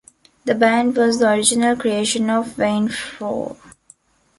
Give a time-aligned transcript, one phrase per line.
[0.45, 3.55] The band was the original creation of Wayne Fromm.